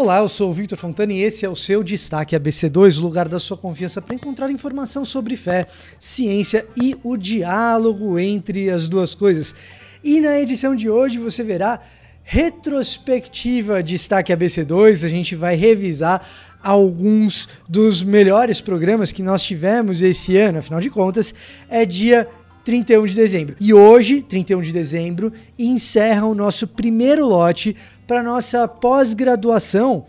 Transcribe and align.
Olá, 0.00 0.18
eu 0.18 0.28
sou 0.28 0.50
o 0.50 0.54
Victor 0.54 0.78
Fontana 0.78 1.12
e 1.12 1.22
esse 1.22 1.44
é 1.44 1.48
o 1.48 1.56
seu 1.56 1.82
Destaque 1.82 2.36
ABC2, 2.36 3.00
lugar 3.00 3.28
da 3.28 3.40
sua 3.40 3.56
confiança 3.56 4.00
para 4.00 4.14
encontrar 4.14 4.48
informação 4.48 5.04
sobre 5.04 5.34
fé, 5.34 5.66
ciência 5.98 6.64
e 6.76 6.96
o 7.02 7.16
diálogo 7.16 8.16
entre 8.16 8.70
as 8.70 8.86
duas 8.86 9.12
coisas. 9.12 9.56
E 10.04 10.20
na 10.20 10.38
edição 10.38 10.76
de 10.76 10.88
hoje 10.88 11.18
você 11.18 11.42
verá 11.42 11.80
retrospectiva 12.22 13.82
Destaque 13.82 14.32
ABC2, 14.32 15.04
a 15.04 15.08
gente 15.08 15.34
vai 15.34 15.56
revisar 15.56 16.24
alguns 16.62 17.48
dos 17.68 18.04
melhores 18.04 18.60
programas 18.60 19.10
que 19.10 19.24
nós 19.24 19.42
tivemos 19.42 20.00
esse 20.00 20.36
ano, 20.36 20.60
afinal 20.60 20.78
de 20.78 20.90
contas, 20.90 21.34
é 21.68 21.84
dia 21.84 22.28
31 22.68 23.06
de 23.06 23.14
dezembro. 23.14 23.56
E 23.58 23.72
hoje, 23.72 24.20
31 24.20 24.60
de 24.60 24.72
dezembro, 24.72 25.32
encerra 25.58 26.26
o 26.26 26.34
nosso 26.34 26.68
primeiro 26.68 27.26
lote 27.26 27.74
para 28.06 28.22
nossa 28.22 28.68
pós-graduação, 28.68 30.04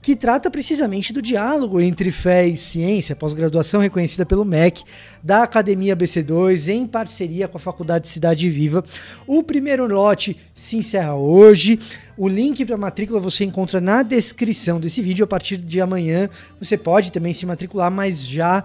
que 0.00 0.14
trata 0.14 0.48
precisamente 0.48 1.12
do 1.12 1.20
diálogo 1.20 1.80
entre 1.80 2.12
fé 2.12 2.46
e 2.46 2.56
ciência, 2.56 3.16
pós-graduação 3.16 3.80
reconhecida 3.80 4.24
pelo 4.24 4.44
MEC, 4.44 4.84
da 5.24 5.42
Academia 5.42 5.96
BC2, 5.96 6.68
em 6.68 6.86
parceria 6.86 7.48
com 7.48 7.56
a 7.56 7.60
Faculdade 7.60 8.06
Cidade 8.06 8.48
Viva. 8.48 8.84
O 9.26 9.42
primeiro 9.42 9.84
lote 9.92 10.36
se 10.54 10.76
encerra 10.76 11.16
hoje. 11.16 11.80
O 12.16 12.28
link 12.28 12.64
para 12.64 12.76
matrícula 12.76 13.18
você 13.18 13.44
encontra 13.44 13.80
na 13.80 14.04
descrição 14.04 14.78
desse 14.78 15.02
vídeo. 15.02 15.24
A 15.24 15.26
partir 15.26 15.56
de 15.56 15.80
amanhã 15.80 16.30
você 16.60 16.78
pode 16.78 17.10
também 17.10 17.32
se 17.32 17.44
matricular, 17.44 17.90
mas 17.90 18.24
já 18.24 18.64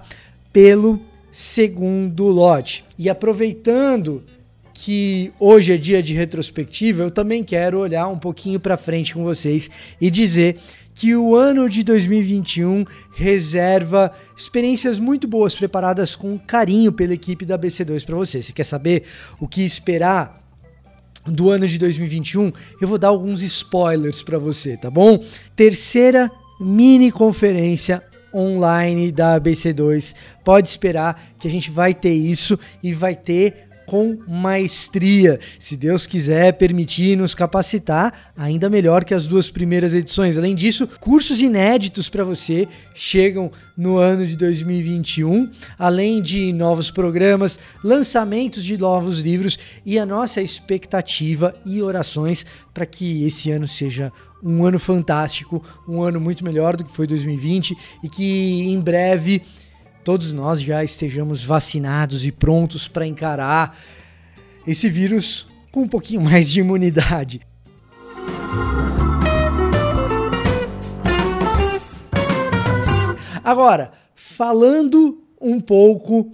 pelo 0.54 1.02
segundo 1.32 2.28
lote. 2.28 2.84
E 2.98 3.10
aproveitando 3.10 4.24
que 4.74 5.34
hoje 5.40 5.74
é 5.74 5.78
dia 5.78 6.02
de 6.02 6.14
retrospectiva, 6.14 7.04
eu 7.04 7.12
também 7.12 7.44
quero 7.44 7.80
olhar 7.80 8.08
um 8.08 8.18
pouquinho 8.18 8.60
para 8.60 8.78
frente 8.78 9.14
com 9.14 9.24
vocês 9.24 9.70
e 10.00 10.10
dizer 10.10 10.58
que 10.94 11.16
o 11.16 11.36
ano 11.36 11.70
de 11.70 11.84
2021 11.84 12.86
reserva 13.14 14.12
experiências 14.36 15.00
muito 15.00 15.28
boas 15.28 15.56
preparadas 15.56 16.16
com 16.16 16.38
carinho 16.38 16.92
pela 16.92 17.14
equipe 17.14 17.46
da 17.46 17.58
BC2 17.58 18.06
para 18.06 18.16
você. 18.16 18.42
Você 18.42 18.52
quer 18.52 18.64
saber 18.64 19.03
o 19.40 19.48
que 19.48 19.64
esperar 19.64 20.42
do 21.25 21.50
ano 21.50 21.68
de 21.68 21.78
2021? 21.78 22.52
Eu 22.81 22.88
vou 22.88 22.98
dar 22.98 23.09
alguns 23.09 23.42
spoilers 23.42 24.23
para 24.23 24.38
você, 24.38 24.75
tá 24.75 24.90
bom? 24.90 25.23
Terceira 25.56 26.30
mini 26.59 27.12
conferência 27.12 28.03
online 28.33 29.11
da 29.11 29.39
ABC2. 29.39 30.16
Pode 30.44 30.67
esperar 30.67 31.22
que 31.39 31.47
a 31.47 31.52
gente 31.52 31.72
vai 31.72 31.94
ter 31.94 32.13
isso 32.13 32.59
e 32.81 32.94
vai 32.94 33.16
ter 33.16 33.69
com 33.90 34.20
maestria. 34.28 35.40
Se 35.59 35.76
Deus 35.76 36.06
quiser 36.06 36.54
permitir 36.54 37.18
nos 37.18 37.34
capacitar, 37.34 38.31
ainda 38.38 38.70
melhor 38.70 39.04
que 39.04 39.16
as 39.16 39.26
duas 39.26 39.50
primeiras 39.50 39.96
edições. 39.96 40.38
Além 40.38 40.54
disso, 40.54 40.88
cursos 41.00 41.42
inéditos 41.42 42.08
para 42.08 42.23
você 42.23 42.68
chegam 42.94 43.52
no 43.76 43.98
ano 43.98 44.28
de 44.28 44.38
2021, 44.38 45.50
além 45.76 46.22
de 46.22 46.54
novos 46.54 46.92
programas, 46.92 47.59
lançamentos 47.84 48.64
de 48.64 48.78
novos 48.78 49.22
livros 49.22 49.58
e 49.84 49.98
a 49.98 50.06
nossa 50.06 50.40
expectativa 50.40 51.56
e 51.66 51.81
orações 51.81 52.46
para 52.72 52.86
que 52.86 53.26
esse 53.26 53.50
ano 53.50 53.68
seja 53.68 54.14
um 54.44 54.64
ano 54.66 54.78
fantástico, 54.78 55.64
um 55.88 56.03
ano 56.03 56.22
muito 56.22 56.44
melhor 56.44 56.78
do 56.78 56.86
que 56.86 56.92
foi 56.92 57.08
2020 57.08 57.76
e 58.03 58.08
que 58.08 58.70
em 58.70 58.80
breve 58.80 59.42
todos 60.03 60.31
nós 60.31 60.61
já 60.61 60.83
estejamos 60.83 61.44
vacinados 61.44 62.25
e 62.25 62.31
prontos 62.31 62.88
para 62.88 63.05
encarar 63.05 63.78
esse 64.66 64.89
vírus 64.89 65.47
com 65.72 65.81
um 65.83 65.88
pouquinho 65.88 66.22
mais 66.22 66.50
de 66.50 66.59
imunidade. 66.59 67.41
Agora, 73.44 73.91
falando 74.14 75.23
um 75.41 75.59
pouco 75.59 76.31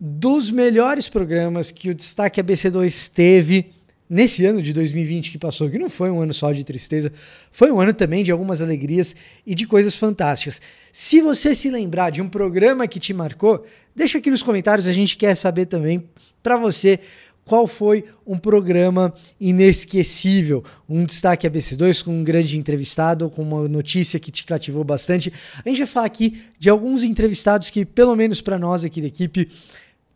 dos 0.00 0.50
melhores 0.50 1.08
programas 1.08 1.70
que 1.70 1.90
o 1.90 1.94
Destaque 1.94 2.42
ABC2 2.42 3.10
teve 3.12 3.70
nesse 4.12 4.44
ano 4.44 4.60
de 4.60 4.74
2020 4.74 5.30
que 5.30 5.38
passou, 5.38 5.70
que 5.70 5.78
não 5.78 5.88
foi 5.88 6.10
um 6.10 6.20
ano 6.20 6.34
só 6.34 6.52
de 6.52 6.62
tristeza, 6.62 7.10
foi 7.50 7.72
um 7.72 7.80
ano 7.80 7.94
também 7.94 8.22
de 8.22 8.30
algumas 8.30 8.60
alegrias 8.60 9.16
e 9.46 9.54
de 9.54 9.66
coisas 9.66 9.96
fantásticas. 9.96 10.60
Se 10.92 11.22
você 11.22 11.54
se 11.54 11.70
lembrar 11.70 12.10
de 12.10 12.20
um 12.20 12.28
programa 12.28 12.86
que 12.86 13.00
te 13.00 13.14
marcou, 13.14 13.64
deixa 13.96 14.18
aqui 14.18 14.30
nos 14.30 14.42
comentários, 14.42 14.86
a 14.86 14.92
gente 14.92 15.16
quer 15.16 15.34
saber 15.34 15.64
também 15.64 16.04
para 16.42 16.58
você 16.58 17.00
qual 17.42 17.66
foi 17.66 18.04
um 18.26 18.36
programa 18.36 19.14
inesquecível, 19.40 20.62
um 20.86 21.06
destaque 21.06 21.48
ABC2 21.48 22.04
com 22.04 22.10
um 22.12 22.22
grande 22.22 22.58
entrevistado, 22.58 23.30
com 23.30 23.40
uma 23.40 23.66
notícia 23.66 24.20
que 24.20 24.30
te 24.30 24.44
cativou 24.44 24.84
bastante. 24.84 25.32
A 25.64 25.68
gente 25.70 25.78
vai 25.78 25.86
falar 25.86 26.06
aqui 26.06 26.42
de 26.58 26.68
alguns 26.68 27.02
entrevistados 27.02 27.70
que, 27.70 27.86
pelo 27.86 28.14
menos 28.14 28.42
para 28.42 28.58
nós 28.58 28.84
aqui 28.84 29.00
da 29.00 29.06
equipe, 29.06 29.48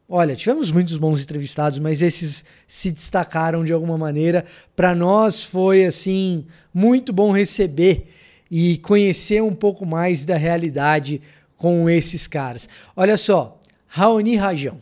Olha, 0.08 0.36
tivemos 0.36 0.70
muitos 0.70 0.96
bons 0.98 1.20
entrevistados, 1.20 1.80
mas 1.80 2.00
esses 2.00 2.44
se 2.68 2.92
destacaram 2.92 3.64
de 3.64 3.72
alguma 3.72 3.98
maneira. 3.98 4.44
Para 4.76 4.94
nós 4.94 5.44
foi 5.44 5.84
assim 5.84 6.46
muito 6.72 7.12
bom 7.12 7.32
receber 7.32 8.08
e 8.48 8.78
conhecer 8.78 9.42
um 9.42 9.54
pouco 9.54 9.84
mais 9.84 10.24
da 10.24 10.36
realidade 10.36 11.20
com 11.56 11.90
esses 11.90 12.28
caras. 12.28 12.68
Olha 12.94 13.16
só, 13.16 13.60
Raoni 13.88 14.36
Rajão. 14.36 14.80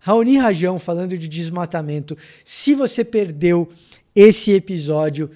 Raoni 0.00 0.36
Rajão 0.36 0.78
falando 0.78 1.16
de 1.16 1.28
desmatamento. 1.28 2.16
Se 2.44 2.74
você 2.74 3.02
perdeu 3.02 3.68
esse 4.14 4.52
episódio, 4.52 5.30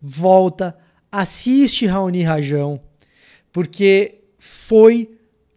volta, 0.00 0.76
assiste 1.10 1.84
Raoni 1.84 2.22
Rajão, 2.22 2.80
porque 3.52 4.20
foi 4.38 5.10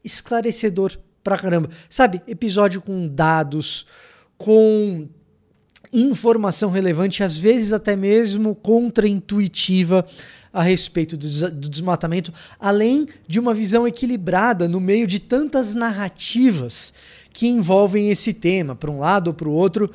esclarecedor 0.03 0.97
pra 1.23 1.37
caramba. 1.37 1.69
Sabe, 1.89 2.21
episódio 2.27 2.81
com 2.81 3.07
dados, 3.07 3.85
com 4.37 5.07
informação 5.93 6.69
relevante, 6.69 7.23
às 7.23 7.37
vezes 7.37 7.73
até 7.73 7.95
mesmo 7.95 8.55
contraintuitiva 8.55 10.05
a 10.53 10.61
respeito 10.61 11.15
do, 11.15 11.27
des 11.27 11.41
do 11.41 11.69
desmatamento, 11.69 12.33
além 12.59 13.07
de 13.27 13.39
uma 13.39 13.53
visão 13.53 13.87
equilibrada 13.87 14.67
no 14.67 14.79
meio 14.79 15.07
de 15.07 15.19
tantas 15.19 15.73
narrativas 15.73 16.93
que 17.33 17.47
envolvem 17.47 18.09
esse 18.09 18.33
tema, 18.33 18.75
para 18.75 18.91
um 18.91 18.99
lado 18.99 19.27
ou 19.27 19.33
para 19.33 19.47
o 19.47 19.53
outro. 19.53 19.91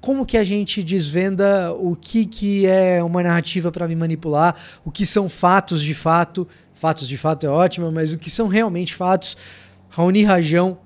Como 0.00 0.24
que 0.24 0.36
a 0.36 0.44
gente 0.44 0.84
desvenda 0.84 1.72
o 1.72 1.96
que, 1.96 2.26
que 2.26 2.66
é 2.66 3.02
uma 3.02 3.22
narrativa 3.22 3.72
para 3.72 3.88
me 3.88 3.96
manipular, 3.96 4.54
o 4.84 4.90
que 4.90 5.04
são 5.04 5.28
fatos 5.28 5.82
de 5.82 5.94
fato, 5.94 6.46
fatos 6.72 7.08
de 7.08 7.16
fato 7.16 7.44
é 7.44 7.48
ótimo, 7.48 7.90
mas 7.90 8.12
o 8.12 8.18
que 8.18 8.30
são 8.30 8.46
realmente 8.46 8.94
fatos 8.94 9.36
Raoni 9.96 10.24
Rajão, 10.24 10.78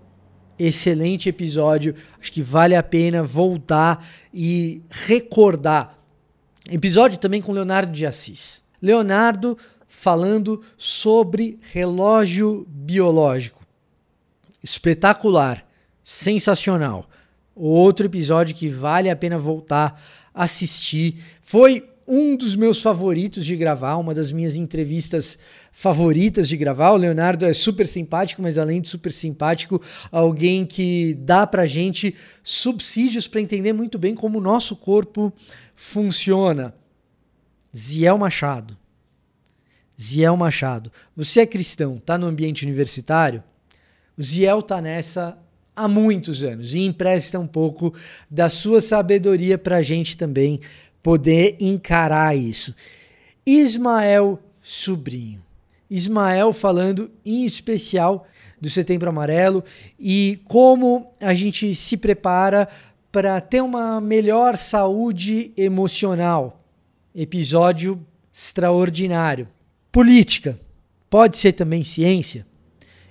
excelente 0.56 1.28
episódio. 1.28 1.96
Acho 2.20 2.30
que 2.30 2.44
vale 2.44 2.76
a 2.76 2.82
pena 2.82 3.24
voltar 3.24 4.06
e 4.32 4.84
recordar. 4.88 5.98
Episódio 6.70 7.18
também 7.18 7.42
com 7.42 7.50
Leonardo 7.50 7.90
de 7.90 8.06
Assis. 8.06 8.62
Leonardo 8.80 9.58
falando 9.88 10.62
sobre 10.78 11.58
relógio 11.72 12.64
biológico. 12.68 13.66
Espetacular, 14.62 15.66
sensacional. 16.04 17.10
Outro 17.52 18.06
episódio 18.06 18.54
que 18.54 18.68
vale 18.68 19.10
a 19.10 19.16
pena 19.16 19.40
voltar 19.40 20.00
assistir. 20.32 21.20
Foi 21.42 21.89
um 22.12 22.34
dos 22.34 22.56
meus 22.56 22.82
favoritos 22.82 23.46
de 23.46 23.54
gravar, 23.54 23.96
uma 23.96 24.12
das 24.12 24.32
minhas 24.32 24.56
entrevistas 24.56 25.38
favoritas 25.70 26.48
de 26.48 26.56
gravar. 26.56 26.90
O 26.90 26.96
Leonardo 26.96 27.46
é 27.46 27.54
super 27.54 27.86
simpático, 27.86 28.42
mas 28.42 28.58
além 28.58 28.80
de 28.80 28.88
super 28.88 29.12
simpático, 29.12 29.80
alguém 30.10 30.66
que 30.66 31.14
dá 31.20 31.46
pra 31.46 31.64
gente 31.64 32.16
subsídios 32.42 33.28
para 33.28 33.40
entender 33.40 33.72
muito 33.72 33.96
bem 33.96 34.12
como 34.12 34.38
o 34.38 34.42
nosso 34.42 34.74
corpo 34.74 35.32
funciona. 35.76 36.74
Ziel 37.74 38.18
Machado. 38.18 38.76
Ziel 40.00 40.36
Machado. 40.36 40.90
Você 41.16 41.42
é 41.42 41.46
cristão, 41.46 42.02
tá 42.04 42.18
no 42.18 42.26
ambiente 42.26 42.64
universitário? 42.64 43.40
O 44.18 44.22
Ziel 44.22 44.62
tá 44.62 44.82
nessa 44.82 45.38
há 45.76 45.86
muitos 45.86 46.42
anos 46.42 46.74
e 46.74 46.80
empresta 46.80 47.38
um 47.38 47.46
pouco 47.46 47.94
da 48.28 48.50
sua 48.50 48.80
sabedoria 48.80 49.56
pra 49.56 49.80
gente 49.80 50.16
também 50.16 50.60
poder 51.02 51.56
encarar 51.60 52.36
isso. 52.36 52.74
Ismael 53.44 54.38
Sobrinho. 54.62 55.42
Ismael 55.90 56.52
falando 56.52 57.10
em 57.24 57.44
especial 57.44 58.26
do 58.60 58.70
Setembro 58.70 59.08
Amarelo 59.08 59.64
e 59.98 60.40
como 60.44 61.10
a 61.20 61.34
gente 61.34 61.74
se 61.74 61.96
prepara 61.96 62.68
para 63.10 63.40
ter 63.40 63.60
uma 63.60 64.00
melhor 64.00 64.56
saúde 64.56 65.52
emocional. 65.56 66.62
Episódio 67.14 68.00
extraordinário. 68.32 69.48
Política 69.90 70.60
pode 71.08 71.36
ser 71.36 71.52
também 71.52 71.82
ciência. 71.82 72.46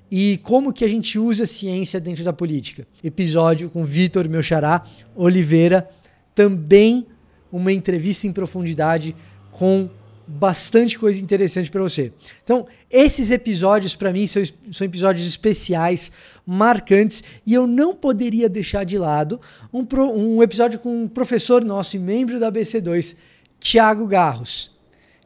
E 0.09 0.37
como 0.37 0.73
que 0.73 0.85
a 0.85 0.87
gente 0.87 1.19
usa 1.19 1.45
ciência 1.45 1.99
dentro 1.99 2.23
da 2.23 2.31
política? 2.31 2.87
Episódio 3.03 3.69
com 3.69 3.83
Vitor 3.83 4.27
Melchará 4.29 4.83
Oliveira, 5.15 5.89
também 6.33 7.05
uma 7.51 7.71
entrevista 7.71 8.27
em 8.27 8.31
profundidade 8.31 9.15
com 9.51 9.89
bastante 10.29 10.99
coisa 10.99 11.19
interessante 11.19 11.71
para 11.71 11.81
você. 11.81 12.13
Então, 12.43 12.67
esses 12.91 13.31
episódios 13.31 13.95
para 13.95 14.13
mim 14.13 14.27
são, 14.27 14.43
são 14.71 14.85
episódios 14.85 15.25
especiais, 15.25 16.11
marcantes, 16.45 17.23
e 17.45 17.53
eu 17.53 17.65
não 17.65 17.95
poderia 17.95 18.47
deixar 18.47 18.83
de 18.83 18.97
lado 18.97 19.41
um, 19.73 19.83
pro, 19.83 20.07
um 20.11 20.43
episódio 20.43 20.79
com 20.79 21.03
um 21.03 21.07
professor 21.07 21.65
nosso 21.65 21.95
e 21.95 21.99
membro 21.99 22.39
da 22.39 22.51
BC2, 22.51 23.15
Tiago 23.59 24.05
Garros. 24.05 24.71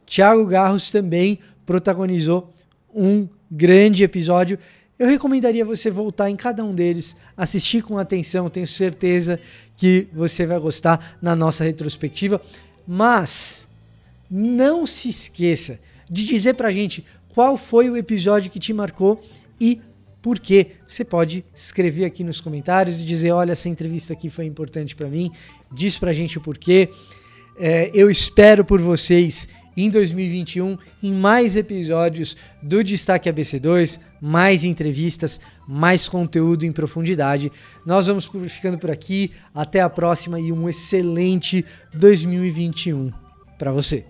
Tiago 0.06 0.46
Garros 0.46 0.90
também 0.90 1.38
protagonizou 1.66 2.52
um 2.94 3.28
grande 3.50 4.04
episódio. 4.04 4.58
Eu 4.98 5.08
recomendaria 5.08 5.64
você 5.64 5.90
voltar 5.90 6.30
em 6.30 6.36
cada 6.36 6.64
um 6.64 6.74
deles, 6.74 7.14
assistir 7.36 7.82
com 7.82 7.98
atenção, 7.98 8.48
tenho 8.48 8.66
certeza 8.66 9.38
que 9.76 10.08
você 10.12 10.46
vai 10.46 10.58
gostar 10.58 11.16
na 11.20 11.34
nossa 11.34 11.64
retrospectiva. 11.64 12.40
Mas 12.86 13.68
não 14.30 14.86
se 14.86 15.08
esqueça 15.08 15.78
de 16.08 16.24
dizer 16.26 16.54
pra 16.54 16.70
gente 16.70 17.04
qual 17.28 17.56
foi 17.56 17.90
o 17.90 17.96
episódio 17.96 18.50
que 18.50 18.58
te 18.58 18.72
marcou 18.72 19.20
e 19.60 19.80
por 20.22 20.38
quê. 20.38 20.68
Você 20.88 21.04
pode 21.04 21.44
escrever 21.54 22.04
aqui 22.04 22.24
nos 22.24 22.40
comentários 22.40 23.00
e 23.00 23.04
dizer: 23.04 23.32
olha, 23.32 23.52
essa 23.52 23.68
entrevista 23.68 24.12
aqui 24.12 24.30
foi 24.30 24.46
importante 24.46 24.96
para 24.96 25.08
mim, 25.08 25.30
diz 25.70 25.98
pra 25.98 26.12
gente 26.12 26.38
o 26.38 26.40
porquê. 26.40 26.88
É, 27.56 27.90
eu 27.94 28.10
espero 28.10 28.64
por 28.64 28.80
vocês 28.80 29.48
em 29.76 29.90
2021 29.90 30.76
em 31.02 31.12
mais 31.12 31.56
episódios 31.56 32.36
do 32.62 32.82
Destaque 32.82 33.30
ABC2, 33.30 34.00
mais 34.20 34.64
entrevistas, 34.64 35.40
mais 35.66 36.08
conteúdo 36.08 36.64
em 36.64 36.72
profundidade. 36.72 37.50
Nós 37.84 38.06
vamos 38.06 38.30
ficando 38.48 38.78
por 38.78 38.90
aqui, 38.90 39.32
até 39.54 39.80
a 39.80 39.90
próxima 39.90 40.40
e 40.40 40.52
um 40.52 40.68
excelente 40.68 41.64
2021 41.94 43.10
para 43.58 43.72
você. 43.72 44.04